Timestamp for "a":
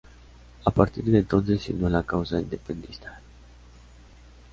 0.65-0.71, 1.85-1.91